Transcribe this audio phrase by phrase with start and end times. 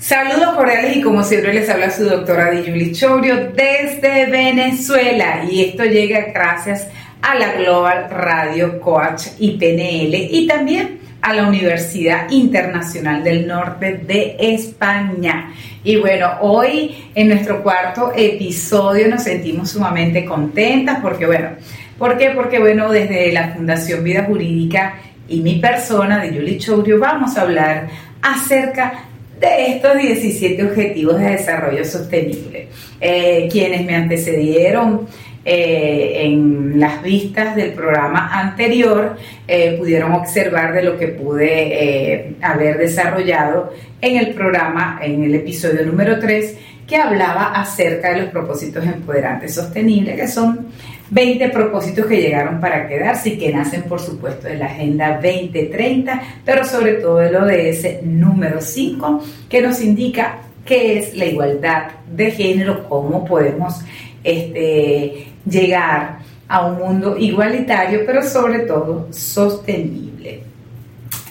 [0.00, 5.84] Saludos cordiales y como siempre les habla su doctora Julie Chorio desde Venezuela y esto
[5.84, 6.88] llega gracias
[7.20, 14.00] a la Global Radio Coach y PNL y también a la Universidad Internacional del Norte
[14.06, 15.52] de España.
[15.84, 21.50] Y bueno, hoy en nuestro cuarto episodio nos sentimos sumamente contentas porque bueno,
[21.98, 22.30] ¿por qué?
[22.30, 24.94] Porque bueno, desde la Fundación Vida Jurídica
[25.28, 27.88] y mi persona de Julie Chourio vamos a hablar
[28.22, 29.09] acerca
[29.40, 32.68] de estos 17 Objetivos de Desarrollo Sostenible.
[33.00, 35.06] Eh, quienes me antecedieron
[35.42, 39.16] eh, en las vistas del programa anterior
[39.48, 45.86] eh, pudieron observar de lo que pude haber desarrollado en el programa, en el episodio
[45.86, 50.66] número 3, que hablaba acerca de los propósitos empoderantes sostenibles, que son
[51.10, 56.22] 20 propósitos que llegaron para quedarse y que nacen, por supuesto, de la Agenda 2030,
[56.44, 61.26] pero sobre todo de lo de ese número 5, que nos indica qué es la
[61.26, 63.80] igualdad de género, cómo podemos
[64.22, 70.42] este, llegar a un mundo igualitario, pero sobre todo sostenible.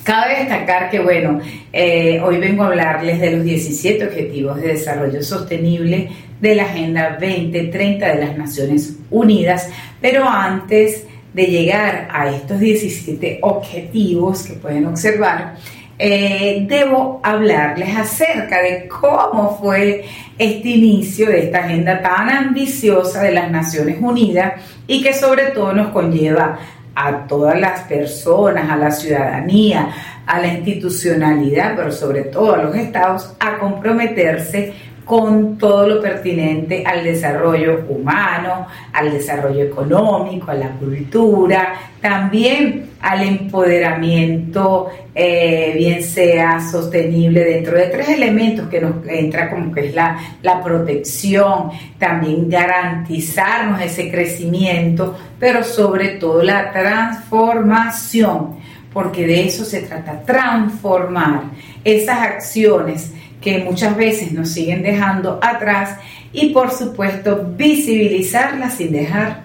[0.03, 1.39] Cabe destacar que, bueno,
[1.71, 7.17] eh, hoy vengo a hablarles de los 17 Objetivos de Desarrollo Sostenible de la Agenda
[7.19, 9.69] 2030 de las Naciones Unidas,
[10.01, 15.55] pero antes de llegar a estos 17 objetivos que pueden observar,
[16.01, 20.05] eh, debo hablarles acerca de cómo fue
[20.37, 24.53] este inicio de esta agenda tan ambiciosa de las Naciones Unidas
[24.87, 26.57] y que sobre todo nos conlleva
[26.95, 29.89] a todas las personas, a la ciudadanía,
[30.25, 34.73] a la institucionalidad, pero sobre todo a los estados, a comprometerse
[35.09, 43.23] con todo lo pertinente al desarrollo humano, al desarrollo económico, a la cultura, también al
[43.23, 49.95] empoderamiento, eh, bien sea sostenible dentro de tres elementos que nos entra como que es
[49.95, 58.57] la, la protección, también garantizarnos ese crecimiento, pero sobre todo la transformación,
[58.93, 61.45] porque de eso se trata, transformar
[61.83, 65.97] esas acciones que muchas veces nos siguen dejando atrás
[66.33, 69.43] y por supuesto visibilizarlas sin dejar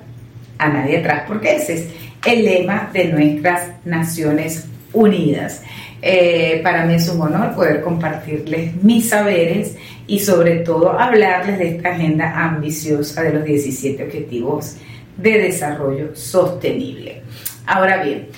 [0.58, 1.86] a nadie atrás, porque ese es
[2.26, 5.62] el lema de nuestras Naciones Unidas.
[6.00, 11.76] Eh, para mí es un honor poder compartirles mis saberes y sobre todo hablarles de
[11.76, 14.76] esta agenda ambiciosa de los 17 Objetivos
[15.16, 17.22] de Desarrollo Sostenible.
[17.66, 18.28] Ahora bien,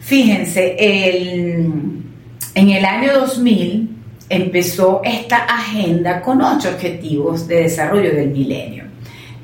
[0.00, 3.95] fíjense, en el año 2000
[4.28, 8.84] empezó esta agenda con ocho objetivos de desarrollo del milenio.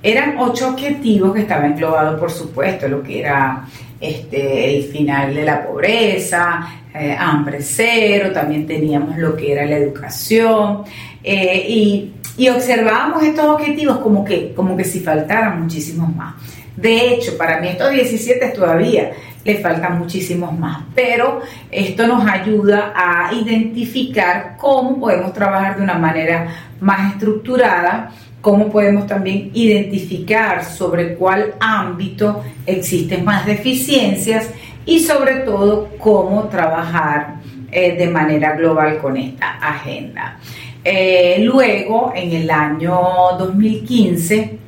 [0.02, 3.64] Eran ocho objetivos que estaban englobados, por supuesto, lo que era
[4.00, 9.76] este, el final de la pobreza, eh, hambre cero, también teníamos lo que era la
[9.76, 10.82] educación,
[11.22, 16.34] eh, y, y, observábamos estos objetivos como que, como que si faltaran muchísimos más.
[16.76, 19.12] De hecho, para mí estos 17 todavía
[19.44, 25.98] le faltan muchísimos más, pero esto nos ayuda a identificar cómo podemos trabajar de una
[25.98, 26.48] manera
[26.80, 34.50] más estructurada, cómo podemos también identificar sobre cuál ámbito existen más deficiencias
[34.84, 37.36] y sobre todo cómo trabajar
[37.70, 40.38] eh, de manera global con esta agenda.
[40.84, 43.00] Eh, luego, en el año
[43.38, 44.58] 2015,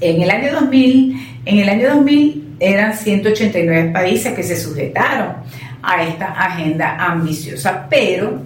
[0.00, 5.36] en el año 2000, en el año 2000 eran 189 países que se sujetaron
[5.82, 8.42] a esta agenda ambiciosa, pero,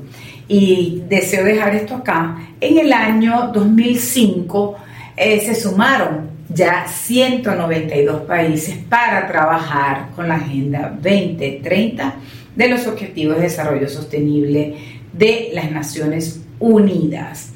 [0.48, 4.76] y deseo dejar esto acá, en el año 2005
[5.16, 12.14] eh, se sumaron ya 192 países para trabajar con la Agenda 2030
[12.54, 14.74] de los Objetivos de Desarrollo Sostenible
[15.12, 17.51] de las Naciones Unidas.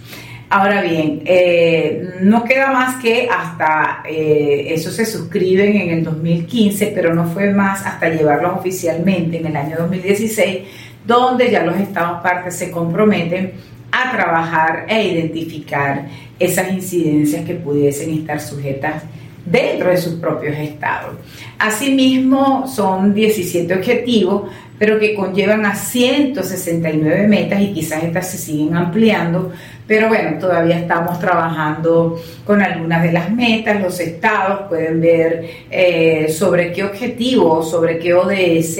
[0.49, 6.93] Ahora bien, eh, no queda más que hasta eh, eso se suscriben en el 2015,
[6.95, 10.59] pero no fue más hasta llevarlos oficialmente en el año 2016,
[11.05, 13.55] donde ya los estados partes se comprometen
[13.91, 16.07] a trabajar e identificar
[16.39, 19.03] esas incidencias que pudiesen estar sujetas
[19.45, 21.17] dentro de sus propios estados.
[21.59, 28.77] Asimismo, son 17 objetivos, pero que conllevan a 169 metas y quizás estas se siguen
[28.77, 29.53] ampliando,
[29.87, 36.29] pero bueno, todavía estamos trabajando con algunas de las metas, los estados pueden ver eh,
[36.29, 38.79] sobre qué objetivos, sobre qué ODS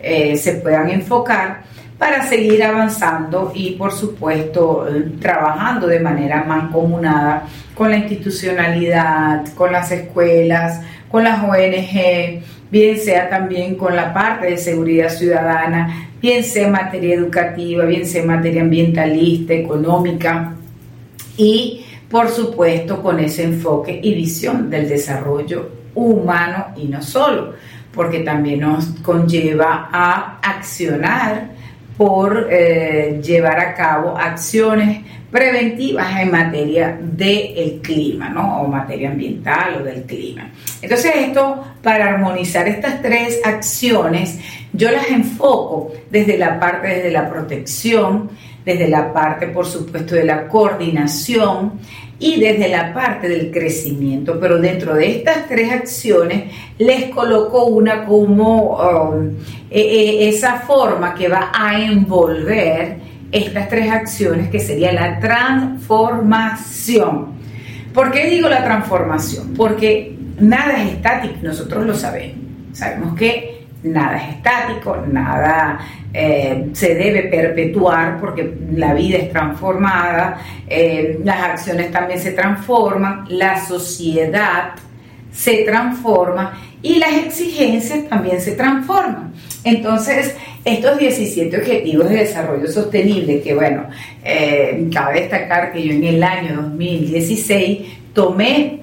[0.00, 1.62] eh, se puedan enfocar
[1.98, 4.86] para seguir avanzando y por supuesto
[5.20, 7.44] trabajando de manera mancomunada
[7.74, 10.80] con la institucionalidad, con las escuelas,
[11.10, 16.72] con las ONG, bien sea también con la parte de seguridad ciudadana, bien sea en
[16.72, 20.54] materia educativa, bien sea en materia ambientalista, económica
[21.36, 27.54] y por supuesto con ese enfoque y visión del desarrollo humano y no solo,
[27.92, 31.50] porque también nos conlleva a accionar
[31.96, 38.62] por eh, llevar a cabo acciones preventivas en materia del clima, ¿no?
[38.62, 40.50] O materia ambiental o del clima.
[40.80, 44.38] Entonces esto, para armonizar estas tres acciones,
[44.72, 48.30] yo las enfoco desde la parte, desde la protección,
[48.64, 51.72] desde la parte, por supuesto, de la coordinación
[52.18, 54.38] y desde la parte del crecimiento.
[54.40, 59.30] Pero dentro de estas tres acciones les coloco una como um,
[59.70, 67.36] e, e, esa forma que va a envolver estas tres acciones que sería la transformación.
[67.92, 69.52] ¿Por qué digo la transformación?
[69.54, 72.38] Porque nada es estático, nosotros lo sabemos.
[72.72, 75.78] Sabemos que nada es estático, nada
[76.12, 83.26] eh, se debe perpetuar porque la vida es transformada, eh, las acciones también se transforman,
[83.28, 84.72] la sociedad
[85.32, 89.32] se transforma y las exigencias también se transforman.
[89.64, 93.84] Entonces, estos 17 Objetivos de Desarrollo Sostenible, que bueno,
[94.24, 97.78] eh, cabe destacar que yo en el año 2016
[98.12, 98.80] tomé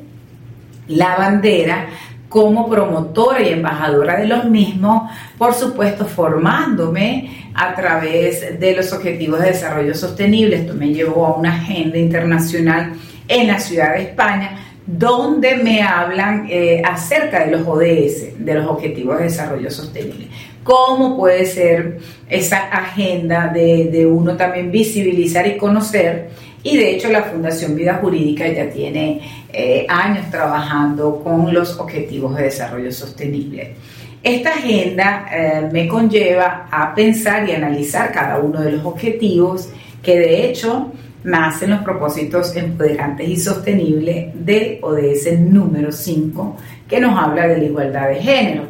[0.87, 1.87] la bandera
[2.29, 9.39] como promotora y embajadora de los mismos, por supuesto formándome a través de los Objetivos
[9.39, 10.57] de Desarrollo Sostenible.
[10.57, 12.93] Esto me llevó a una agenda internacional
[13.27, 18.67] en la ciudad de España, donde me hablan eh, acerca de los ODS, de los
[18.67, 20.27] Objetivos de Desarrollo Sostenible.
[20.63, 21.99] Cómo puede ser
[22.29, 26.29] esa agenda de, de uno también visibilizar y conocer
[26.65, 29.21] y de hecho la Fundación Vida Jurídica ya tiene
[29.53, 33.75] eh, años trabajando con los objetivos de desarrollo sostenible.
[34.23, 39.69] Esta agenda eh, me conlleva a pensar y analizar cada uno de los objetivos
[40.01, 40.91] que de hecho
[41.25, 46.57] nacen los propósitos empoderantes y sostenibles del ODS número 5
[46.87, 48.67] que nos habla de la igualdad de género.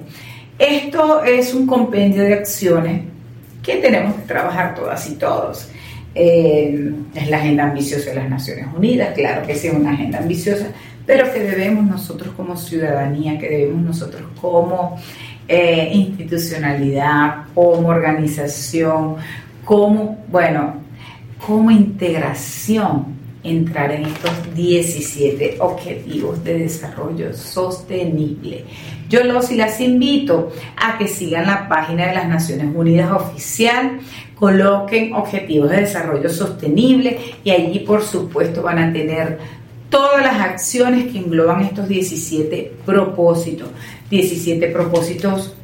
[0.58, 3.02] Esto es un compendio de acciones
[3.62, 5.68] que tenemos que trabajar todas y todos.
[6.16, 10.20] Eh, es la agenda ambiciosa de las Naciones Unidas, claro que sí es una agenda
[10.20, 10.68] ambiciosa,
[11.06, 14.98] pero que debemos nosotros como ciudadanía, que debemos nosotros como
[15.50, 19.18] eh, institucionalidad, como organización,
[19.66, 20.85] como, bueno,
[21.46, 23.16] como integración
[23.46, 28.66] entrar en estos 17 objetivos de desarrollo sostenible.
[29.08, 34.00] Yo los y las invito a que sigan la página de las Naciones Unidas oficial,
[34.34, 39.38] coloquen objetivos de desarrollo sostenible y allí por supuesto van a tener
[39.90, 43.70] todas las acciones que engloban estos 17 propósitos,
[44.10, 45.56] 17 propósitos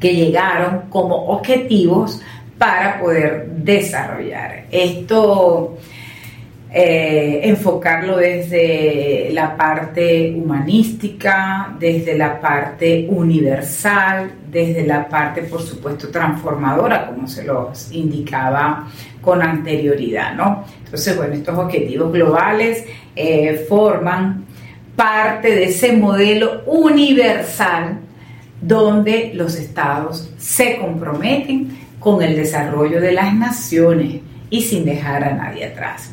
[0.00, 2.22] que llegaron como objetivos
[2.58, 4.64] para poder desarrollar.
[4.70, 5.78] Esto
[6.70, 16.10] eh, enfocarlo desde la parte humanística, desde la parte universal, desde la parte, por supuesto,
[16.10, 18.86] transformadora, como se los indicaba
[19.22, 20.64] con anterioridad, ¿no?
[20.84, 22.84] Entonces, bueno, estos objetivos globales
[23.16, 24.44] eh, forman
[24.94, 28.00] parte de ese modelo universal
[28.60, 35.34] donde los estados se comprometen con el desarrollo de las naciones y sin dejar a
[35.34, 36.10] nadie atrás.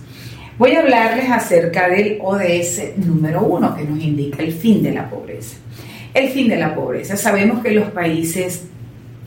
[0.57, 5.09] Voy a hablarles acerca del ODS número uno que nos indica el fin de la
[5.09, 5.55] pobreza.
[6.13, 7.15] El fin de la pobreza.
[7.15, 8.67] Sabemos que los países,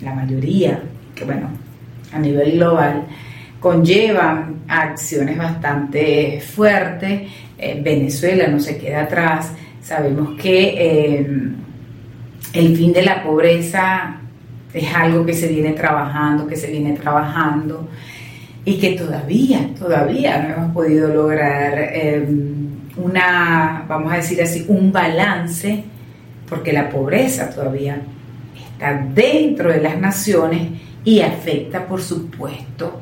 [0.02, 0.82] la mayoría,
[1.14, 1.48] que bueno,
[2.12, 3.06] a nivel global,
[3.60, 7.30] conllevan acciones bastante fuertes.
[7.56, 9.52] Eh, Venezuela no se queda atrás.
[9.82, 11.26] Sabemos que eh,
[12.52, 14.17] el fin de la pobreza
[14.72, 17.88] es algo que se viene trabajando, que se viene trabajando
[18.64, 24.92] y que todavía, todavía no hemos podido lograr em, una, vamos a decir así, un
[24.92, 25.84] balance,
[26.48, 28.00] porque la pobreza todavía
[28.54, 30.68] está dentro de las naciones
[31.04, 33.00] y afecta, por supuesto,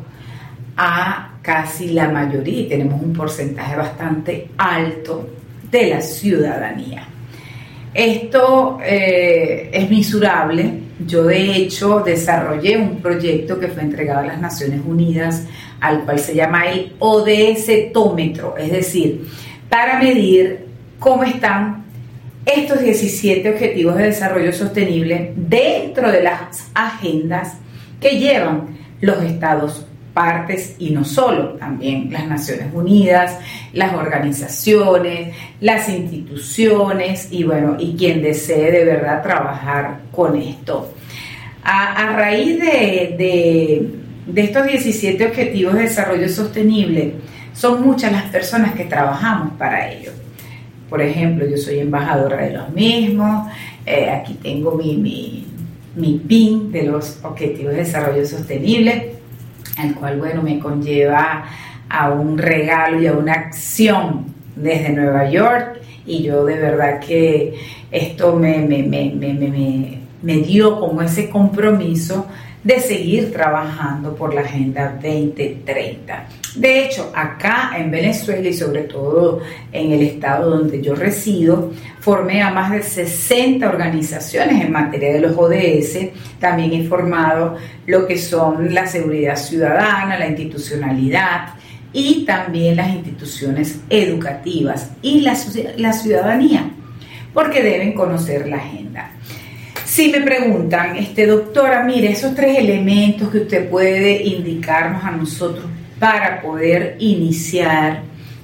[0.76, 5.28] a casi la mayoría, tenemos un porcentaje bastante alto
[5.70, 7.08] de la ciudadanía.
[7.94, 14.40] Esto eh, es misurable yo de hecho desarrollé un proyecto que fue entregado a las
[14.40, 15.44] Naciones Unidas,
[15.80, 19.26] al cual se llama el ODS Tómetro, es decir,
[19.68, 20.66] para medir
[20.98, 21.84] cómo están
[22.46, 27.54] estos 17 Objetivos de Desarrollo Sostenible dentro de las agendas
[28.00, 29.86] que llevan los estados
[30.16, 33.38] partes y no solo, también las Naciones Unidas,
[33.74, 40.90] las organizaciones, las instituciones y bueno, y quien desee de verdad trabajar con esto.
[41.62, 43.90] A, raíz de,
[44.26, 47.14] de estos 17 Objetivos de Desarrollo Sostenible,
[47.52, 50.12] son muchas las personas que trabajamos para ello.
[50.88, 53.48] Por ejemplo, yo soy embajadora de los mismos,
[53.84, 55.46] eh, aquí tengo mi, mi,
[55.96, 59.15] mi, PIN de los Objetivos de Desarrollo Sostenible,
[59.82, 61.44] el cual, bueno, me conlleva
[61.88, 65.80] a un regalo y a una acción desde Nueva York.
[66.06, 67.54] Y yo de verdad que
[67.90, 72.26] esto me, me, me, me dio como ese compromiso
[72.66, 76.26] de seguir trabajando por la Agenda 2030.
[76.56, 81.70] De hecho, acá en Venezuela y sobre todo en el estado donde yo resido,
[82.00, 86.08] formé a más de 60 organizaciones en materia de los ODS.
[86.40, 87.56] También he formado
[87.86, 91.50] lo que son la seguridad ciudadana, la institucionalidad
[91.92, 95.38] y también las instituciones educativas y la,
[95.76, 96.68] la ciudadanía,
[97.32, 99.12] porque deben conocer la agenda.
[99.96, 105.64] Si me preguntan, este, doctora, mire, esos tres elementos que usted puede indicarnos a nosotros
[105.98, 108.02] para poder iniciar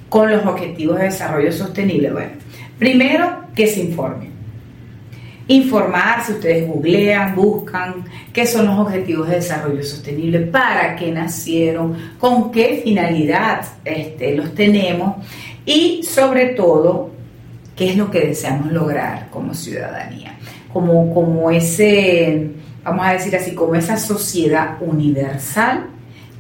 [0.09, 2.11] con los objetivos de desarrollo sostenible.
[2.11, 2.31] Bueno,
[2.79, 4.31] primero que se informen.
[5.47, 12.51] Informarse, ustedes googlean, buscan qué son los objetivos de desarrollo sostenible, para qué nacieron, con
[12.51, 15.17] qué finalidad este, los tenemos
[15.67, 17.11] y sobre todo
[17.77, 20.33] qué es lo que deseamos lograr como ciudadanía
[20.73, 22.51] como, como ese,
[22.85, 25.87] vamos a decir así, como esa sociedad universal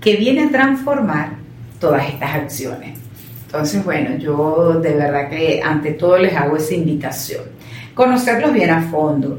[0.00, 1.34] que viene a transformar
[1.78, 2.98] todas estas acciones.
[3.46, 7.42] Entonces, bueno, yo de verdad que ante todo les hago esa invitación.
[7.94, 9.38] Conocerlos bien a fondo.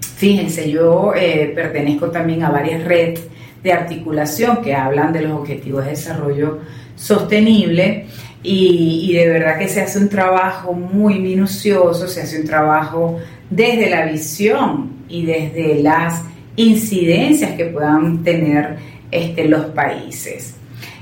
[0.00, 3.20] Fíjense, yo eh, pertenezco también a varias redes
[3.62, 6.60] de articulación que hablan de los objetivos de desarrollo
[6.96, 8.06] sostenible
[8.42, 13.18] y, y, de verdad que se hace un trabajo muy minucioso, se hace un trabajo
[13.50, 16.22] desde la visión y desde las
[16.56, 18.76] incidencias que puedan tener
[19.10, 20.54] este, los países.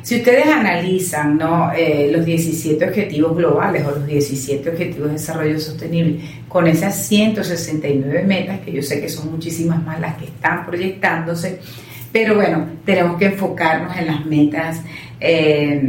[0.02, 1.72] Si ustedes analizan ¿no?
[1.72, 8.22] Eh, los 17 objetivos globales o los 17 objetivos de desarrollo sostenible con esas 169
[8.22, 11.58] metas, que yo sé que son muchísimas más las que están proyectándose,
[12.12, 14.80] pero bueno, tenemos que enfocarnos en las metas
[15.18, 15.82] eh,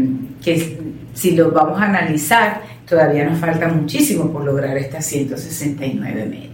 [0.44, 0.78] que
[1.14, 6.48] si los vamos a analizar, todavía nos falta muchísimo por lograr estas 169 metas.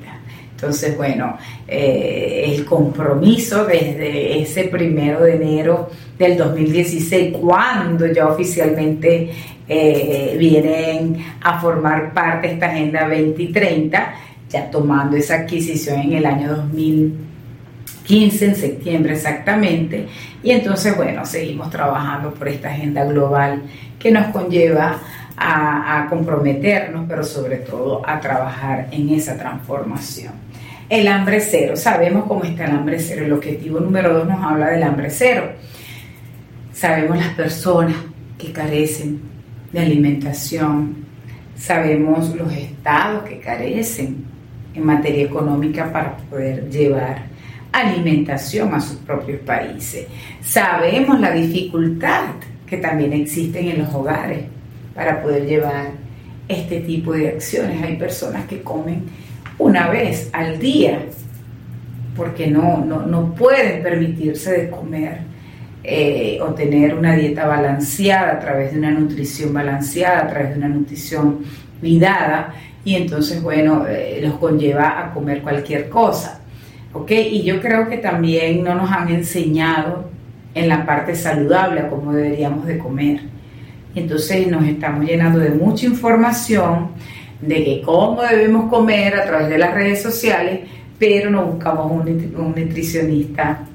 [0.55, 1.37] Entonces, bueno,
[1.67, 9.29] eh, el compromiso desde ese primero de enero del 2016, cuando ya oficialmente
[9.67, 14.13] eh, vienen a formar parte de esta Agenda 2030,
[14.49, 20.07] ya tomando esa adquisición en el año 2015, en septiembre exactamente,
[20.41, 23.63] y entonces, bueno, seguimos trabajando por esta agenda global
[23.99, 24.99] que nos conlleva
[25.37, 30.33] a, comprometernos, pero sobre todo a trabajar en esa transformación.
[30.89, 33.25] El hambre cero, sabemos cómo está el hambre cero.
[33.25, 35.51] El objetivo número dos nos habla del hambre cero.
[36.71, 37.95] Sabemos las personas
[38.37, 39.21] que carecen
[39.71, 41.05] de alimentación,
[41.55, 44.25] sabemos los estados que carecen
[44.73, 47.23] en materia económica para poder llevar
[47.71, 50.05] alimentación a sus propios países.
[50.41, 52.25] Sabemos la dificultad
[52.67, 54.43] que también existen en los hogares
[54.93, 55.91] para poder llevar
[56.47, 57.81] este tipo de acciones.
[57.83, 59.03] Hay personas que comen
[59.57, 60.99] una vez al día
[62.15, 65.17] porque no, no, pueden permitirse de comer
[65.83, 70.57] eh, o tener una dieta balanceada a través de una nutrición balanceada, a través de
[70.57, 71.39] una nutrición
[71.79, 72.53] cuidada
[72.85, 76.39] y entonces, bueno, eh, los conlleva a comer cualquier cosa.
[76.91, 77.11] ¿Ok?
[77.11, 80.09] Y yo creo que también no nos han enseñado
[80.53, 83.21] en la parte saludable a cómo deberíamos de comer.
[83.95, 86.89] Entonces nos estamos llenando de mucha información
[87.41, 90.61] de que cómo debemos comer a través de las redes sociales,
[90.97, 93.65] pero no buscamos un, nutricionista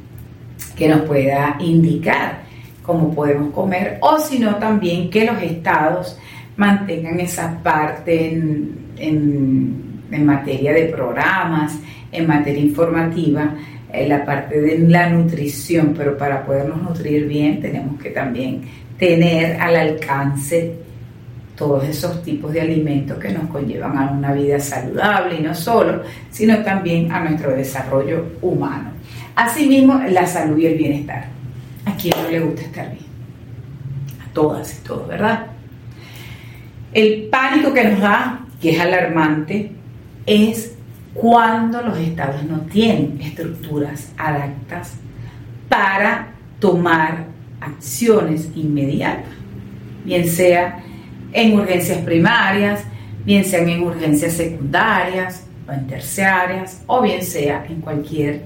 [0.77, 2.43] que nos pueda indicar
[2.83, 6.19] cómo podemos comer o sino también que los estados
[6.57, 11.79] mantengan esa parte en, en materia de programas,
[12.11, 13.55] en materia informativa,
[13.93, 18.63] en la parte de la nutrición, pero para podernos nutrir bien tenemos que también
[18.99, 20.75] tener al alcance
[21.57, 26.03] todos esos tipos de alimentos que nos conllevan a una vida saludable y no solo,
[26.31, 28.91] sino también a nuestro desarrollo humano.
[29.35, 31.27] Asimismo, la salud y el bienestar.
[31.85, 33.07] ¿A quién no le gusta estar bien?
[34.25, 35.47] A todas y todos, ¿verdad?
[36.93, 39.73] El pánico que nos da, que es alarmante,
[40.27, 40.77] es
[41.15, 44.95] cuando los estados no tienen estructuras adaptas
[45.69, 46.29] para
[46.61, 47.27] tomar
[47.61, 49.33] acciones inmediatas,
[50.05, 50.83] bien sea
[51.33, 52.85] en urgencias primarias,
[53.25, 58.43] bien sean en urgencias secundarias o en terciarias, o bien sea en cualquier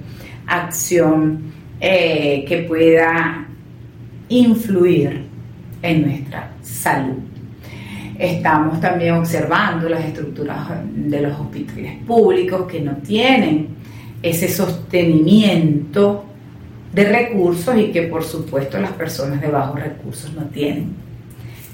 [0.47, 3.47] acción eh, que pueda
[4.29, 5.25] influir
[5.83, 7.19] en nuestra salud.
[8.19, 13.69] Estamos también observando las estructuras de los hospitales públicos que no tienen
[14.23, 16.25] ese sostenimiento
[16.93, 20.95] de recursos y que por supuesto las personas de bajos recursos no tienen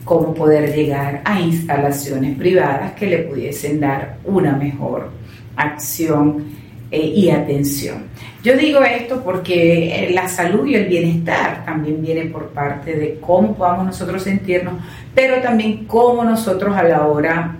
[0.04, 5.10] cómo poder llegar a instalaciones privadas que le pudiesen dar una mejor
[5.54, 6.44] acción
[6.90, 8.04] eh, y atención.
[8.42, 13.18] Yo digo esto porque eh, la salud y el bienestar también viene por parte de
[13.20, 14.75] cómo podamos nosotros sentirnos,
[15.14, 17.56] pero también cómo nosotros a la hora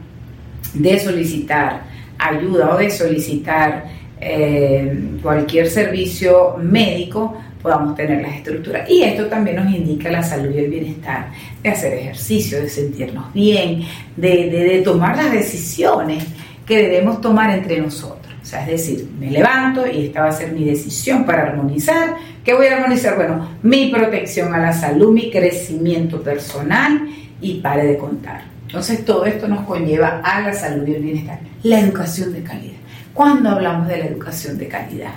[0.73, 1.83] de solicitar
[2.19, 3.85] ayuda o de solicitar
[4.21, 8.88] eh, cualquier servicio médico, podamos tener las estructuras.
[8.88, 11.31] Y esto también nos indica la salud y el bienestar,
[11.62, 13.83] de hacer ejercicio, de sentirnos bien,
[14.17, 16.25] de, de, tomar las decisiones
[16.67, 18.35] que debemos tomar entre nosotros.
[18.41, 22.17] O sea, es decir, me levanto y esta va a ser mi decisión para armonizar.
[22.45, 23.17] ¿Qué voy a armonizar?
[23.17, 27.09] Bueno, mi protección a la salud, mi crecimiento personal
[27.41, 28.43] y pare de contar.
[28.67, 31.41] Entonces todo esto nos conlleva a la salud y el bienestar.
[31.62, 32.77] La educación de calidad.
[33.12, 35.15] ¿Cuándo hablamos de la educación de calidad?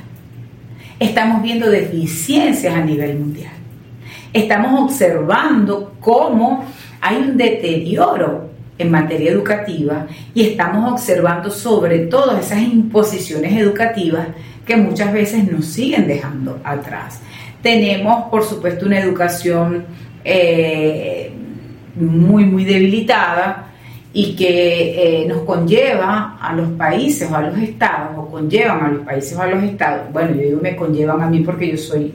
[1.01, 3.53] Estamos viendo deficiencias a nivel mundial.
[4.31, 6.63] Estamos observando cómo
[7.01, 10.05] hay un deterioro en materia educativa
[10.35, 14.27] y estamos observando sobre todo esas imposiciones educativas
[14.63, 17.19] que muchas veces nos siguen dejando atrás.
[17.63, 19.85] Tenemos, por supuesto, una educación
[20.23, 21.31] eh,
[21.95, 23.70] muy, muy debilitada,
[24.13, 28.89] y que eh, nos conlleva a los países o a los estados, o conllevan a
[28.89, 31.77] los países o a los estados, bueno, yo digo me conllevan a mí porque yo
[31.77, 32.13] soy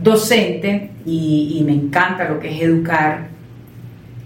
[0.00, 3.28] docente y, me encanta lo que es educar,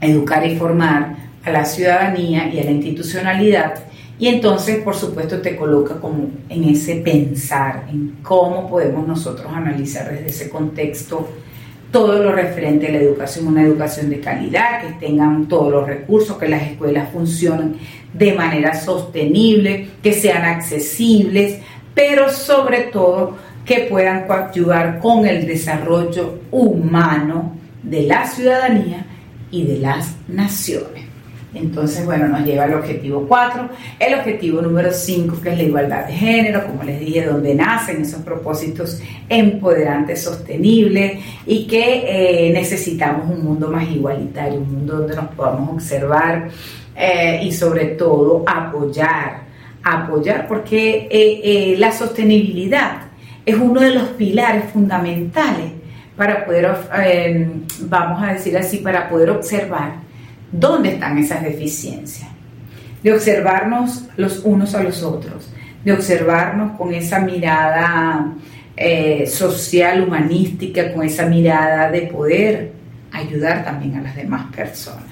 [0.00, 3.74] educar y formar a la ciudadanía y a la institucionalidad,
[4.18, 10.10] y entonces, por supuesto, te coloca como en ese pensar, en cómo podemos nosotros analizar
[10.10, 11.26] desde ese contexto
[11.90, 16.38] todo lo referente a la educación, una educación de calidad, que tengan todos los recursos,
[16.38, 17.76] que las escuelas funcionen
[18.12, 21.58] de manera sostenible, que sean accesibles,
[21.94, 29.06] pero sobre todo que puedan coadyuvar con el desarrollo humano de la ciudadanía
[29.50, 31.09] y de las naciones.
[31.52, 36.06] Entonces, bueno, nos lleva al objetivo 4, el objetivo número 5, que es la igualdad
[36.06, 43.28] de género, como les dije, donde nacen esos propósitos empoderantes, sostenibles y que eh, necesitamos
[43.28, 46.48] un mundo más igualitario, un mundo donde nos podamos observar
[46.94, 49.42] eh, y sobre todo apoyar,
[49.82, 53.02] apoyar, porque eh, la sostenibilidad
[53.44, 55.72] es uno de los pilares fundamentales
[56.16, 56.70] para poder,
[57.80, 60.09] vamos a decir así, para poder observar
[60.52, 62.28] dónde están esas deficiencias,
[63.02, 65.50] de observarnos los unos a los otros,
[65.84, 68.34] de observarnos con esa mirada
[68.76, 72.72] eh, social, humanística, con esa mirada de poder
[73.12, 75.04] ayudar también a las demás personas.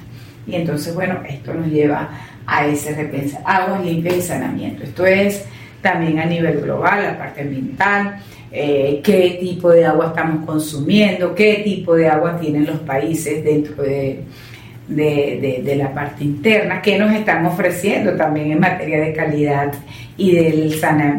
[0.46, 2.10] Y entonces, bueno, esto nos lleva
[2.46, 4.84] a ese repensar, aguas limpias y saneamiento.
[4.84, 5.44] Esto es
[5.82, 8.20] también a nivel global, la parte ambiental,
[8.50, 13.82] eh, qué tipo de agua estamos consumiendo, qué tipo de agua tienen los países dentro
[13.82, 14.24] de
[14.88, 19.72] de, la parte interna, que nos están ofreciendo también en materia de calidad
[20.16, 20.74] y del,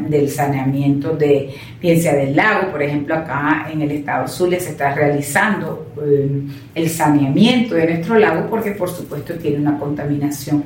[0.09, 4.93] del saneamiento de, piensa del lago, por ejemplo, acá en el estado Zulia se está
[4.93, 6.41] realizando eh,
[6.75, 10.65] el saneamiento de nuestro lago porque por supuesto tiene una contaminación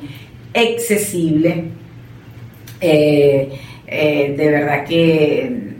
[0.53, 1.65] excesible.
[2.79, 3.49] Eh,
[3.85, 5.73] eh, de verdad que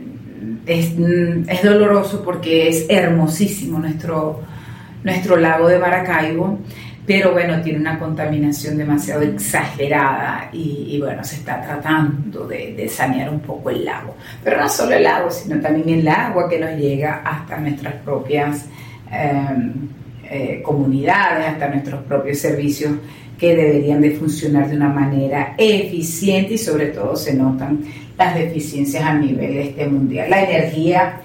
[0.66, 0.92] es,
[1.48, 4.40] es, doloroso porque es hermosísimo nuestro,
[5.02, 6.60] nuestro lago de Maracaibo
[7.06, 13.40] pero bueno, tiene una contaminación demasiado exagerada y, bueno, se está tratando de, sanear un
[13.40, 14.14] poco el lago.
[14.42, 18.64] Pero no solo el lago, sino también el agua que nos llega hasta nuestras propias
[19.10, 19.88] em,
[20.30, 22.92] eh, comunidades, hasta nuestros propios servicios
[23.38, 27.80] que deberían de funcionar de una manera eficiente y sobre todo se notan
[28.16, 30.30] las deficiencias a nivel este mundial.
[30.30, 31.20] La energía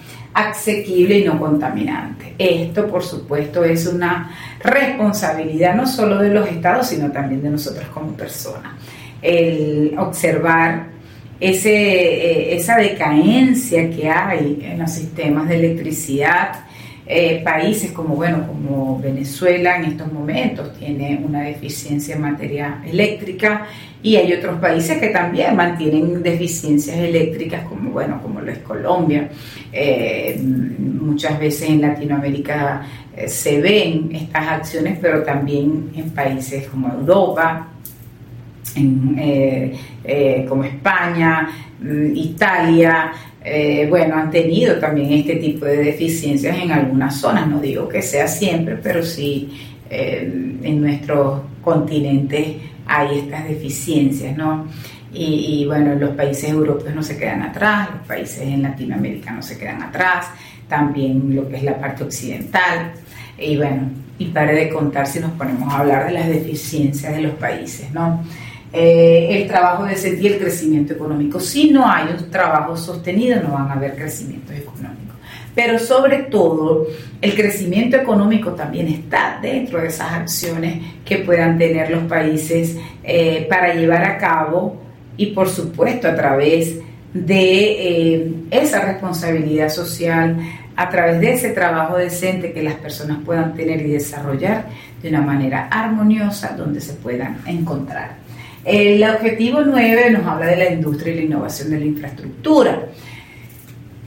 [0.48, 2.36] asequible y no contaminante.
[2.38, 4.32] Esto, por supuesto, es una
[4.64, 8.74] responsabilidad no solo de los estados, sino también de nosotros como personas.
[9.22, 10.88] El observar
[11.40, 16.66] ese, eh, esa decadencia que hay en los sistemas de electricidad,
[17.12, 23.66] eh, países como, bueno, como Venezuela en estos momentos tiene una deficiencia en materia eléctrica
[24.04, 29.28] y hay otros países que también mantienen deficiencias eléctricas como, bueno, como lo es Colombia.
[29.74, 32.86] Eh, muchas veces en Latinoamérica
[33.18, 37.70] eh, se ven estas acciones, pero también en países como Europa,
[40.48, 41.50] como España,
[41.82, 43.14] mm, Italia,
[43.44, 47.48] eh, bueno, han tenido también este tipo de deficiencias en algunas zonas.
[47.48, 49.50] No digo que sea siempre, pero sí
[49.90, 54.68] eh, en nuestro continente hay estas deficiencias, ¿no?
[55.12, 59.58] Y, bueno, los países europeos no se quedan atrás, los países en Latinoamérica no se
[59.58, 60.28] quedan atrás,
[60.68, 62.94] también lo que es la parte occidental.
[63.36, 67.22] Y bueno, y pare de contar si nos ponemos a hablar de las deficiencias de
[67.22, 68.24] los países, ¿no?
[68.72, 71.40] Eh, el trabajo de y el crecimiento económico.
[71.40, 75.16] Si no hay un trabajo sostenido, no van a haber crecimiento económico.
[75.56, 76.86] Pero sobre todo,
[77.20, 83.48] el crecimiento económico también está dentro de esas acciones que puedan tener los países eh,
[83.50, 84.80] para llevar a cabo
[85.18, 86.78] y por supuesto a través
[87.12, 90.38] de eh, esa responsabilidad social,
[90.76, 94.68] a través de ese trabajo decente que las personas puedan tener y desarrollar
[95.02, 98.29] de una manera armoniosa donde se puedan encontrar.
[98.66, 102.88] El objetivo 9 nos habla de la industria y la innovación de la infraestructura.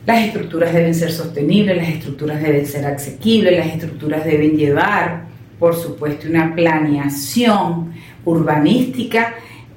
[0.05, 5.25] Las estructuras deben ser sostenibles, las estructuras deben ser asequibles, las estructuras deben llevar,
[5.59, 9.35] por supuesto, una planeación urbanística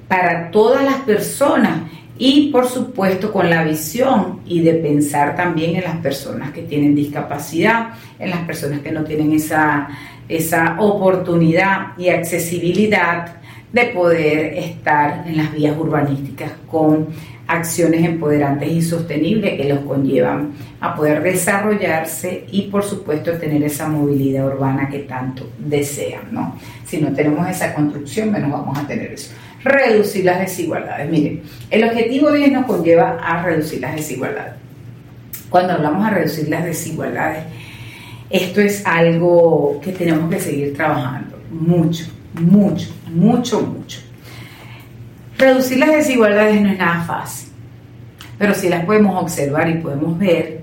[0.08, 1.80] para todas las personas
[2.18, 6.94] y, por supuesto, con la visión y de pensar también en las personas que tienen
[6.94, 9.88] discapacidad, en las personas que no tienen esa,
[10.28, 13.36] esa oportunidad y accesibilidad
[13.72, 17.08] de poder estar en las vías urbanísticas con
[17.46, 23.88] acciones empoderantes y sostenibles que los conllevan a poder desarrollarse y por supuesto tener esa
[23.88, 26.58] movilidad urbana que tanto desean, ¿no?
[26.84, 29.32] Si no tenemos esa construcción, menos vamos a tener eso.
[29.62, 31.10] Reducir las desigualdades.
[31.10, 34.54] Miren, el objetivo 10 nos conlleva a reducir las desigualdades.
[35.48, 37.44] Cuando hablamos a reducir las desigualdades,
[38.30, 44.00] esto es algo que tenemos que seguir trabajando mucho, mucho, mucho, mucho.
[45.38, 47.50] Reducir las desigualdades no es nada fácil,
[48.38, 50.60] pero si las podemos observar y podemos ver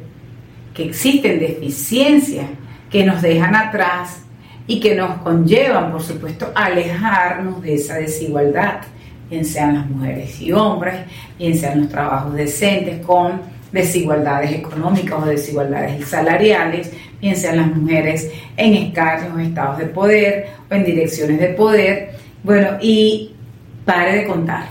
[0.74, 2.48] que existen deficiencias
[2.90, 4.24] que nos dejan atrás
[4.66, 8.82] y que nos conllevan, por supuesto, a alejarnos de esa desigualdad,
[9.30, 10.96] bien sean las mujeres y hombres,
[11.38, 18.32] bien sean los trabajos decentes con desigualdades económicas o desigualdades salariales, bien sean las mujeres
[18.56, 22.23] en escasos estados de poder o en direcciones de poder.
[22.44, 23.32] Bueno, y
[23.86, 24.66] pare de contar.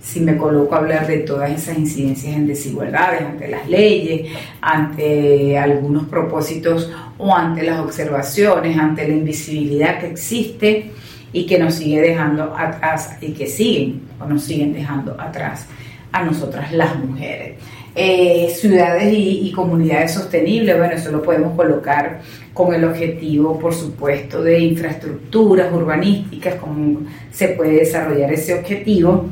[0.00, 5.58] Si me coloco a hablar de todas esas incidencias en desigualdades ante las leyes, ante
[5.58, 10.92] algunos propósitos o ante las observaciones, ante la invisibilidad que existe
[11.32, 15.66] y que nos sigue dejando atrás y que siguen o nos siguen dejando atrás
[16.12, 17.56] a nosotras las mujeres.
[17.98, 22.20] Eh, ciudades y, comunidades sostenibles, bueno, eso lo podemos colocar
[22.52, 27.00] con el objetivo, por supuesto, de infraestructuras urbanísticas, cómo
[27.32, 29.30] se puede desarrollar ese objetivo,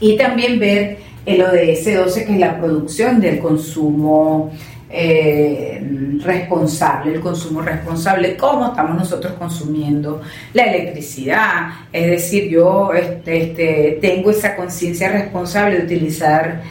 [0.00, 4.50] y también ver el ODS 12, que es la producción del consumo
[4.88, 5.78] eh,
[6.24, 10.22] responsable, el consumo responsable, cómo estamos nosotros consumiendo
[10.54, 11.68] la electricidad.
[11.92, 16.62] Es decir, yo este, este, tengo esa conciencia responsable de utilizar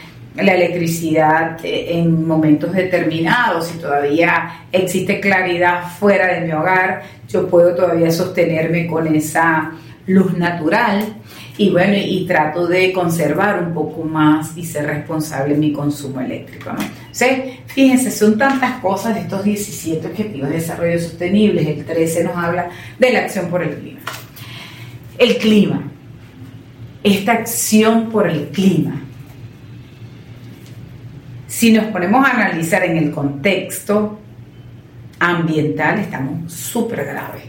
[0.42, 7.74] la electricidad en momentos determinados, si todavía existe claridad fuera de mi hogar, yo puedo
[7.74, 9.72] todavía sostenerme con esa
[10.06, 11.04] luz natural
[11.58, 16.20] y bueno, y trato de conservar un poco más y ser responsable en mi consumo
[16.20, 16.70] eléctrico.
[16.72, 16.78] ¿no?
[17.66, 22.70] fíjense, son tantas cosas de estos 17 objetivos de desarrollo sostenible, el 13 nos habla
[22.98, 24.00] de la acción por el clima.
[25.18, 25.82] El clima,
[27.02, 29.02] esta acción por el clima,
[31.58, 34.16] si nos ponemos a analizar en el contexto
[35.18, 37.42] ambiental, estamos súper graves.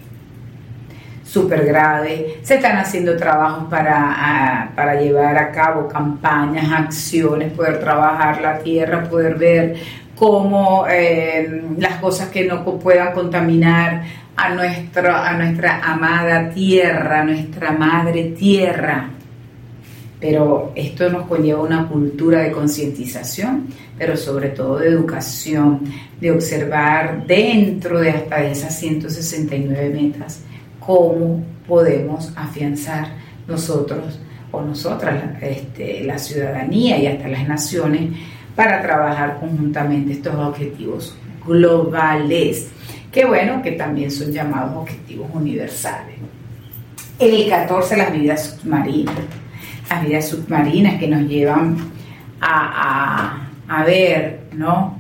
[1.24, 2.40] Súper grave.
[2.42, 9.04] Se están haciendo trabajos para, para llevar a cabo campañas, acciones, poder trabajar la tierra,
[9.04, 9.76] poder ver
[10.16, 14.02] cómo eh, las cosas que no puedan contaminar
[14.36, 19.19] a, a nuestra amada tierra, nuestra madre tierra
[20.20, 25.82] pero esto nos conlleva una cultura de concientización, pero sobre todo de educación,
[26.20, 30.42] de observar dentro de hasta esas 169 metas
[30.80, 33.08] cómo podemos afianzar
[33.48, 34.20] nosotros
[34.52, 38.12] o nosotras, este, la ciudadanía y hasta las naciones,
[38.56, 42.68] para trabajar conjuntamente estos objetivos globales,
[43.12, 46.16] que bueno, que también son llamados objetivos universales.
[47.20, 49.39] El 14, las vidas submarinas
[49.90, 51.78] las vidas submarinas que nos llevan
[52.42, 54.98] a, ver, ¿no?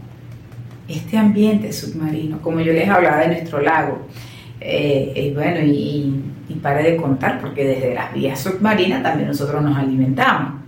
[0.88, 4.08] Este ambiente submarino, como yo les hablaba de nuestro lago.
[4.60, 6.24] Eh, bueno, y,
[6.62, 10.62] pare de contar, porque desde las vías submarinas también nosotros nos alimentamos.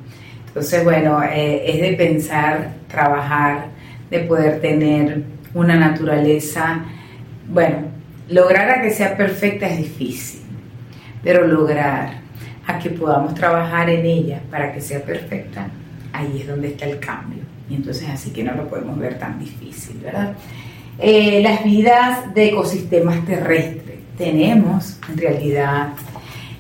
[0.48, 3.66] Entonces, bueno, eh, es de pensar, trabajar,
[4.10, 6.82] de poder tener una naturaleza,
[7.50, 7.78] bueno,
[8.30, 10.42] lograr a que sea perfecta es difícil,
[11.24, 12.21] pero lograr
[12.68, 15.68] a que podamos trabajar en ella para que sea perfecta,
[16.14, 17.44] ahí es donde está el cambio.
[17.70, 20.34] Y entonces así que no lo podemos ver tan difícil, ¿verdad?
[21.00, 24.00] Eh, las vidas de ecosistemas terrestres.
[24.18, 25.90] Tenemos en realidad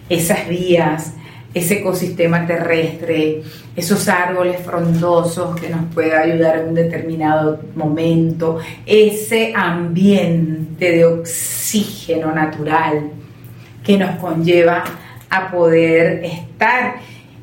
[0.09, 1.13] esas vías,
[1.53, 3.43] ese ecosistema terrestre,
[3.75, 12.33] esos árboles frondosos que nos puede ayudar en un determinado momento, ese ambiente de oxígeno
[12.33, 13.11] natural
[13.83, 14.83] que nos conlleva
[15.31, 16.97] a poder estar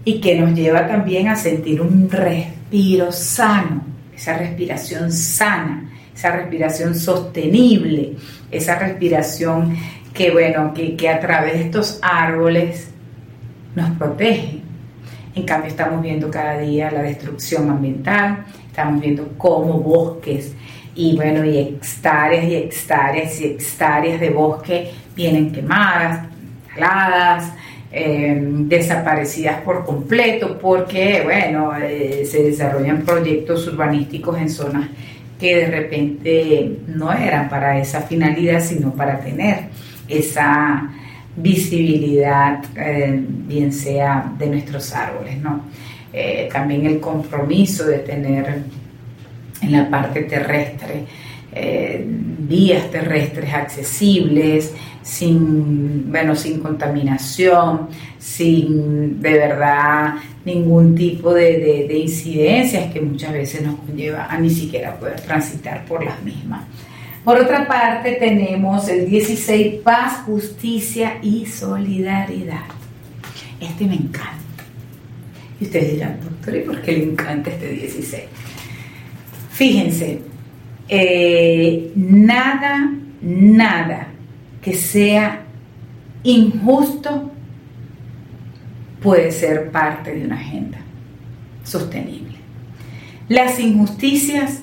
[0.05, 3.83] y que nos lleva también a sentir un respiro sano,
[4.15, 8.13] esa respiración sana, esa respiración sostenible,
[8.51, 9.77] esa respiración
[10.13, 12.91] que, bueno, que, que a través de estos árboles
[13.75, 14.61] nos protege.
[15.35, 20.53] En cambio, estamos viendo cada día la destrucción ambiental, estamos viendo cómo bosques
[20.95, 26.27] y bueno, y hectáreas y hectáreas y hectáreas de bosque vienen quemadas,
[26.75, 27.53] taladas,
[27.91, 34.91] Em, desaparecidas por completo porque, bueno, eh, se desarrollan proyectos urbanísticos en zonas
[35.41, 39.69] que de repente no eran para esa finalidad, sino para tener
[40.07, 40.91] esa
[41.35, 45.63] visibilidad, eh, bien sea de nuestros árboles, ¿no?
[46.13, 48.65] Eh, también el compromiso de tener
[49.63, 51.05] en la parte terrestre
[52.41, 54.73] vías terrestres accesibles,
[55.03, 63.63] sin, bueno, sin contaminación, sin de verdad ningún tipo de, de, incidencias que muchas veces
[63.63, 66.63] nos conlleva a ni siquiera poder transitar por las mismas.
[67.25, 72.65] Por otra parte, tenemos el 16, paz, justicia y solidaridad.
[73.61, 74.39] Este me encanta.
[75.61, 78.23] Y ustedes dirán, doctor, ¿y por qué le encanta este 16?
[79.51, 80.21] Fíjense,
[80.89, 84.08] eh, nada, nada
[84.63, 85.45] que sea
[86.23, 87.31] injusto
[89.01, 90.79] puede ser parte de una agenda
[91.65, 92.37] sostenible.
[93.29, 94.63] Las injusticias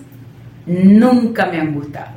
[0.66, 2.16] nunca me han gustado.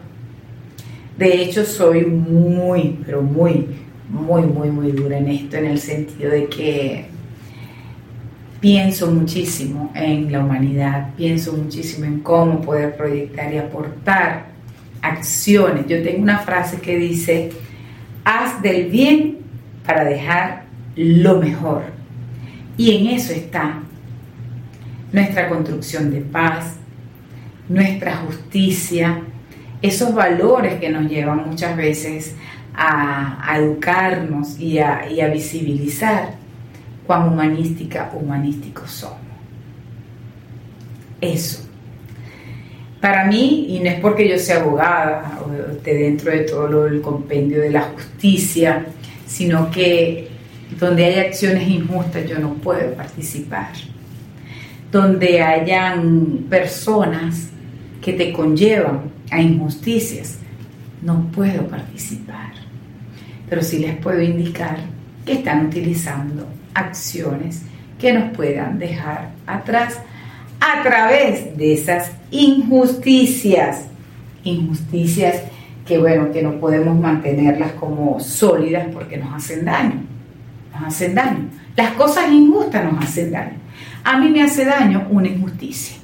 [1.18, 3.66] De hecho, soy muy, pero muy,
[4.08, 7.06] muy, muy, muy dura en esto, en el sentido de que
[8.60, 14.46] pienso muchísimo en la humanidad, pienso muchísimo en cómo poder proyectar y aportar
[15.02, 15.86] acciones.
[15.86, 17.50] Yo tengo una frase que dice,
[18.28, 19.38] haz del bien
[19.86, 20.64] para dejar
[20.96, 21.84] lo mejor.
[22.76, 23.80] Y en eso está
[25.12, 26.76] nuestra construcción de paz,
[27.68, 29.22] nuestra justicia,
[29.80, 32.36] esos valores que nos llevan muchas veces
[32.74, 36.34] a, educarnos y a, y a visibilizar
[37.06, 39.16] cuán humanística, humanísticos somos.
[41.20, 41.67] Eso.
[43.00, 47.00] Para mí, y no es porque yo sea abogada o esté dentro de todo el
[47.00, 48.86] compendio de la justicia,
[49.26, 50.28] sino que
[50.78, 53.70] donde hay acciones injustas yo no puedo participar.
[54.90, 57.50] Donde hayan personas
[58.02, 60.38] que te conllevan a injusticias,
[61.02, 62.52] no puedo participar.
[63.48, 64.78] Pero sí les puedo indicar
[65.24, 67.62] que están utilizando acciones
[67.98, 70.00] que nos puedan dejar atrás
[70.60, 73.86] a través de esas injusticias,
[74.44, 75.42] injusticias
[75.86, 80.02] que bueno, que no podemos mantenerlas como sólidas porque nos hacen daño,
[80.72, 81.48] nos hacen daño.
[81.74, 83.56] Las cosas injustas nos hacen daño.
[84.04, 85.96] A mí me hace daño una injusticia.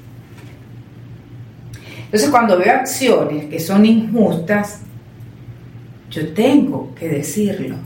[2.04, 4.80] Entonces cuando veo acciones que son injustas,
[6.10, 7.76] yo tengo que decirlo.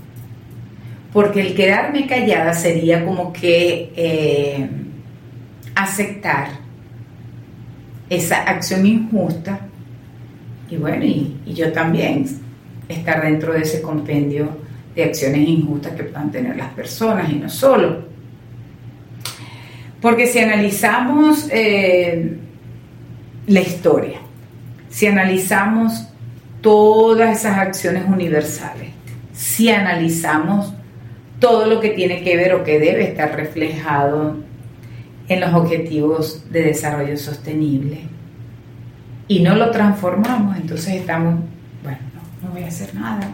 [1.13, 4.69] Porque el quedarme callada sería como que eh,
[5.79, 6.49] aceptar
[8.11, 9.61] esa acción injusta
[10.71, 12.27] y bueno, y, yo también
[12.89, 14.49] estar dentro de ese compendio
[14.95, 18.07] de acciones injustas que puedan tener las personas y no solo.
[20.01, 22.37] Porque si analizamos eh,
[23.47, 24.19] la historia,
[24.91, 26.09] si analizamos
[26.61, 28.91] todas esas acciones universales,
[29.33, 30.75] si analizamos
[31.39, 34.48] todo lo que tiene que ver o que debe estar reflejado
[35.29, 38.01] en los objetivos de desarrollo sostenible.
[39.29, 41.41] Y no lo transformamos, entonces estamos,
[41.83, 41.99] bueno,
[42.43, 43.29] no, voy a hacer nada,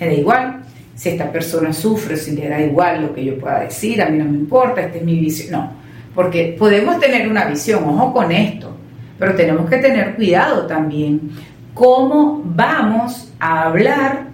[0.00, 0.62] me da igual
[0.94, 4.18] si esta persona sufre, si le da igual lo que yo pueda decir, a mí
[4.18, 5.72] no me importa, esta es mi visión, no,
[6.14, 8.74] porque podemos tener una visión, ojo con esto,
[9.18, 11.30] pero tenemos que tener cuidado también
[11.74, 14.28] cómo vamos a hablar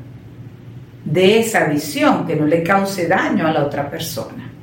[1.05, 4.54] de esa visión que no le cause daño a la otra persona.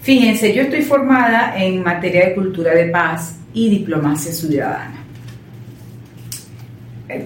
[0.00, 5.04] Fíjense, yo estoy formada en materia de cultura de paz y diplomacia ciudadana.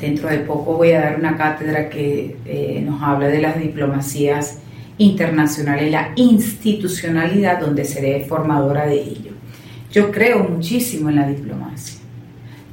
[0.01, 4.59] Dentro de poco voy a dar una cátedra que eh, nos habla de las diplomacias
[4.99, 9.33] internacionales y la institucionalidad donde seré formadora de ello.
[9.91, 12.03] Yo creo muchísimo en la diplomacia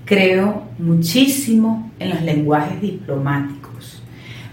[0.09, 3.98] creo muchísimo en los lenguajes diplomáticos.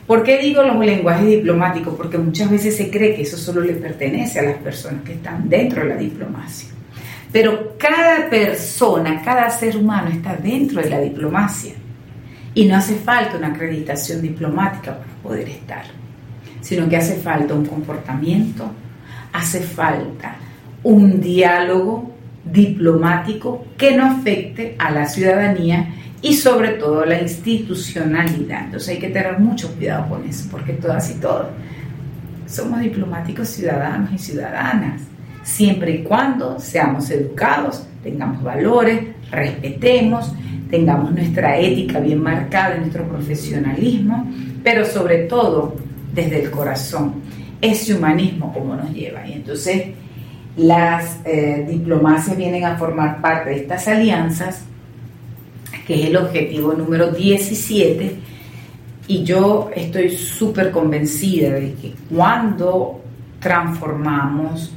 [0.07, 1.95] ¿Por qué digo los lenguajes diplomáticos?
[1.95, 5.49] Porque muchas veces se cree que eso solo le pertenece a las personas que están
[5.49, 6.69] dentro de la diplomacia.
[7.33, 11.75] Pero cada persona, cada ser humano está dentro de la diplomacia.
[12.55, 15.85] Y no hace falta una acreditación diplomática para poder estar,
[16.61, 18.71] sino que hace falta un comportamiento,
[19.33, 20.37] hace falta
[20.85, 22.13] un diálogo
[22.45, 25.89] diplomático que no afecte a la ciudadanía
[26.23, 28.65] y sobre todo la institucionalidad.
[28.65, 31.47] Entonces hay que tener mucho cuidado con eso, porque todas y todos
[32.47, 35.03] somos diplomáticos ciudadanos y ciudadanas,
[35.43, 39.01] siempre y cuando seamos educados, tengamos valores,
[39.31, 40.33] respetemos,
[40.71, 44.31] tengamos nuestra ética bien marcada, nuestro profesionalismo,
[44.63, 45.77] pero sobre todo
[46.15, 47.17] desde el corazón,
[47.61, 49.27] ese humanismo como nos lleva.
[49.27, 49.87] Y entonces
[50.57, 54.65] las eh, diplomacias vienen a formar parte de estas alianzas,
[55.87, 58.17] que es el objetivo número 17,
[59.09, 63.01] y yo estoy súper convencida de que cuando
[63.39, 64.75] transformamos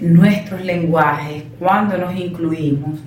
[0.00, 3.00] nuestros lenguajes, cuando nos incluimos,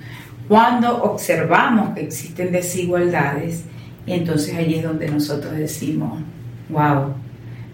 [0.46, 3.64] cuando observamos que existen desigualdades,
[4.06, 6.20] y entonces allí es donde nosotros decimos,
[6.68, 7.14] wow,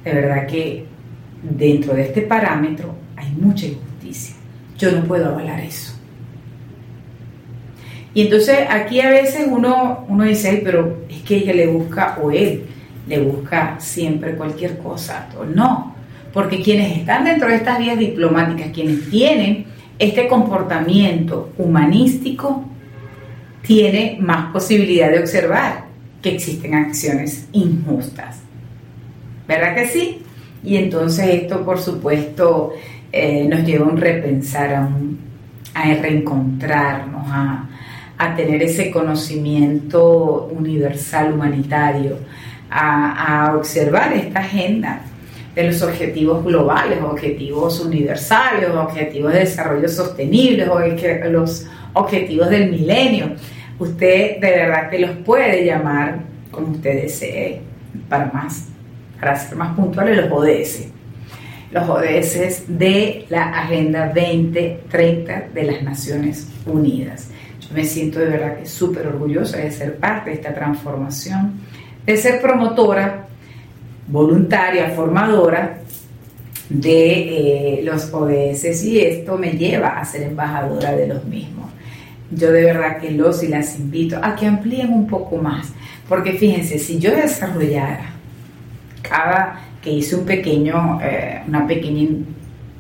[0.04, 0.87] de verdad que
[1.42, 3.66] dentro de este parámetro hay mucha
[4.76, 5.93] yo no puedo avalar eso.
[8.14, 12.31] Y entonces aquí a veces uno, uno dice, pero es que ella le busca, o
[12.31, 12.64] él
[13.09, 15.29] le busca siempre cualquier cosa.
[15.53, 15.94] No,
[16.33, 19.66] porque quienes están dentro de estas vías diplomáticas, quienes tienen
[19.98, 22.64] este comportamiento humanístico,
[23.62, 25.85] tiene más posibilidad de observar
[26.22, 28.40] que existen acciones injustas.
[29.48, 30.22] ¿Verdad que sí?
[30.62, 32.72] Y entonces esto, por supuesto,
[33.12, 34.88] eh, nos lleva a un repensar, a,
[35.74, 37.68] a reencontrarnos, a,
[38.18, 42.18] a, tener ese conocimiento universal humanitario,
[42.70, 45.00] a, observar esta agenda
[45.55, 50.66] de los objetivos globales, objetivos universales, objetivos de desarrollo sostenible,
[51.31, 53.33] los objetivos del milenio.
[53.79, 57.61] Usted de verdad que los puede llamar como usted desee,
[58.09, 58.68] para más,
[59.20, 60.94] para ser más puntuales, los ODS
[61.74, 67.31] los ODS de la Agenda 2030 de las Naciones Unidas.
[67.72, 71.61] Me siento de verdad que súper orgullosa de ser parte de esta transformación,
[72.05, 73.27] de ser promotora,
[74.07, 75.79] voluntaria, formadora
[76.68, 81.70] de eh, los ODS y esto me lleva a ser embajadora de los mismos.
[82.31, 85.72] Yo de verdad que los y las invito a que amplíen un poco más,
[86.09, 88.11] porque fíjense, si yo desarrollara
[89.03, 92.09] cada que hice un pequeño, eh, una pequeña,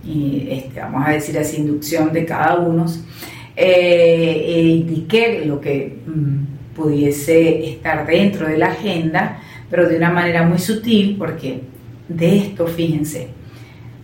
[0.02, 2.86] este, vamos a decir así, inducción de cada uno,
[3.56, 9.40] eh, e indiqué lo que mm, pudiese estar dentro de la agenda,
[9.70, 11.60] pero de una manera muy sutil, porque
[12.08, 13.28] de esto, fíjense,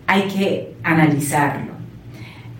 [0.06, 1.72] hay que analizarlo,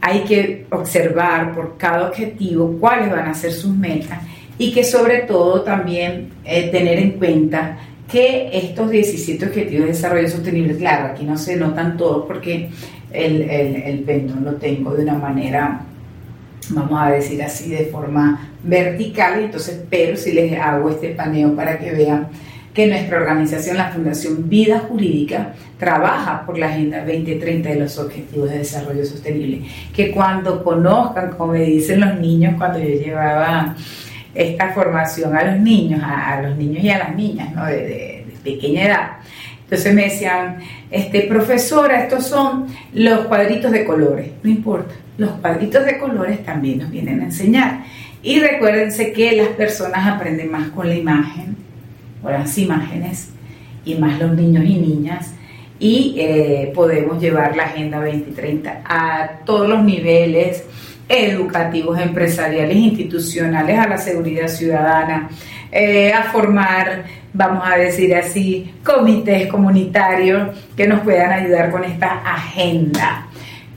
[0.01, 4.19] hay que observar por cada objetivo cuáles van a ser sus metas
[4.59, 7.79] y que sobre todo también eh, tener en cuenta
[8.11, 12.69] que estos 17 Objetivos de Desarrollo Sostenible, claro, aquí no se notan todos porque
[13.13, 15.81] el, el, lo tengo de una manera,
[16.69, 21.79] vamos a decir así, de forma vertical, entonces, pero si les hago este paneo para
[21.79, 22.29] que vean
[22.75, 28.51] que nuestra organización, la Fundación Vida Jurídica, trabaja por la Agenda 2030 de los Objetivos
[28.51, 29.63] de Desarrollo Sostenible.
[29.95, 33.75] Que cuando conozcan, como me dicen los niños cuando yo llevaba
[34.35, 37.67] esta formación a los niños, a, los niños y a las niñas, ¿no?
[37.67, 39.11] de, pequeña edad.
[39.71, 40.59] Entonces me decían,
[40.91, 44.31] este, profesora, estos son los cuadritos de colores.
[44.43, 47.85] No importa, los cuadritos de colores también nos vienen a enseñar.
[48.21, 51.57] Y recuérdense que las personas aprenden más con la imagen,
[52.21, 53.29] con las imágenes,
[53.85, 55.35] y más los niños y niñas.
[55.79, 60.65] Y eh, podemos llevar la Agenda 2030 a todos los niveles
[61.09, 65.31] educativos, empresariales, institucionales, a la seguridad ciudadana,
[65.71, 72.21] eh, a formar, vamos a decir así, comités comunitarios que nos puedan ayudar con esta
[72.25, 73.27] agenda.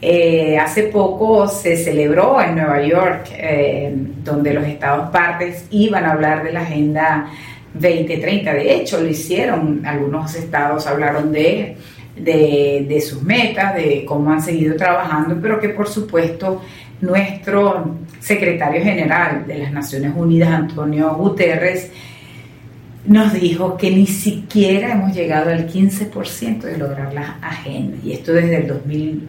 [0.01, 3.93] Eh, hace poco se celebró en Nueva York, eh,
[4.23, 7.29] donde los estados partes iban a hablar de la agenda
[7.73, 8.53] 2030.
[8.53, 11.77] De hecho, lo hicieron, algunos estados hablaron de,
[12.17, 16.61] de, de sus metas, de cómo han seguido trabajando, pero que por supuesto
[16.99, 21.91] nuestro secretario general de las Naciones Unidas, Antonio Guterres,
[23.05, 28.03] nos dijo que ni siquiera hemos llegado al 15% de lograr las agendas.
[28.03, 29.27] Y esto desde el 2000,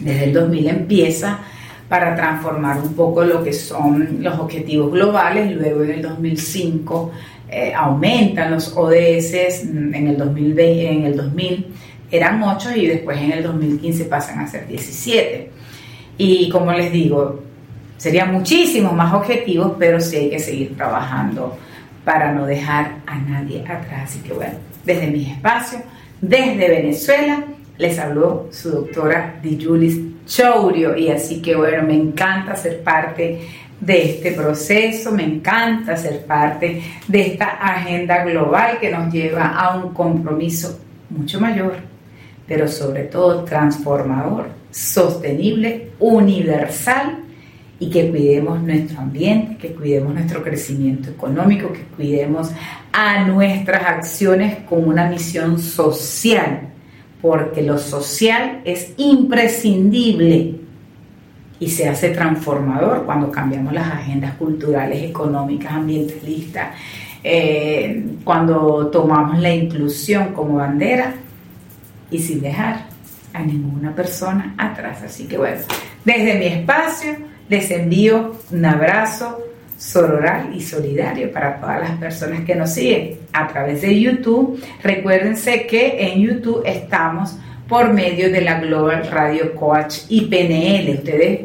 [0.00, 1.40] desde el 2000 empieza
[1.88, 5.50] para transformar un poco lo que son los objetivos globales.
[5.56, 7.10] Luego en el 2005
[7.50, 11.66] eh, aumentan los ODS, en el, 2020, en el 2000
[12.10, 15.50] eran 8 y después en el 2015 pasan a ser 17.
[16.16, 17.42] Y como les digo,
[17.96, 21.58] serían muchísimos más objetivos, pero sí hay que seguir trabajando
[22.08, 24.04] para no dejar a nadie atrás.
[24.04, 25.82] Así que bueno, desde mis espacios,
[26.22, 27.44] desde Venezuela,
[27.76, 30.96] les habló su doctora Dijulis Chourio.
[30.96, 33.42] Y así que bueno, me encanta ser parte
[33.78, 39.76] de este proceso, me encanta ser parte de esta agenda global que nos lleva a
[39.76, 40.80] un compromiso
[41.10, 41.74] mucho mayor,
[42.46, 47.18] pero sobre todo transformador sostenible, universal
[47.80, 52.50] y que cuidemos nuestro ambiente, que cuidemos nuestro crecimiento económico, que cuidemos
[52.92, 56.70] a nuestras acciones con una misión social,
[57.22, 60.56] porque lo social es imprescindible
[61.60, 66.70] y se hace transformador cuando cambiamos las agendas culturales, económicas, ambientalistas,
[67.22, 71.14] eh, cuando tomamos la inclusión como bandera
[72.10, 72.86] y sin dejar
[73.32, 75.02] a ninguna persona atrás.
[75.02, 75.60] Así que bueno,
[76.04, 79.38] desde mi espacio les envío un abrazo
[79.78, 84.60] sororal y solidario para todas las personas que nos siguen a través de YouTube.
[84.82, 87.36] Recuérdense que en YouTube estamos
[87.68, 90.94] por medio de la Global Radio Coach y PNL.
[90.94, 91.40] Ustedes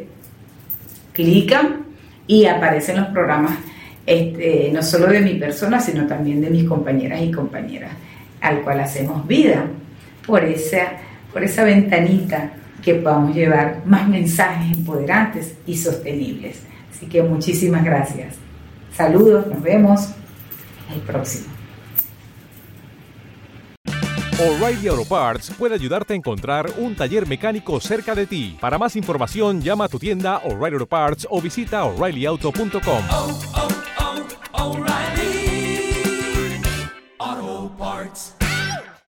[1.14, 1.86] clican
[2.26, 3.54] y aparecen los programas
[4.06, 7.91] este, no solo de mi persona, sino también de mis compañeras y compañeras,
[8.41, 9.66] al cual hacemos vida
[10.26, 10.93] por esa
[11.32, 12.51] por esa ventanita
[12.84, 16.61] que podamos llevar más mensajes empoderantes y sostenibles.
[16.93, 18.36] Así que muchísimas gracias.
[18.95, 20.09] Saludos, nos vemos
[20.93, 21.45] el próximo.
[24.39, 28.57] O'Reilly Auto Parts puede ayudarte a encontrar un taller mecánico cerca de ti.
[28.59, 33.03] Para más información, llama a tu tienda O'Reilly Auto Parts o visita oreillyauto.com.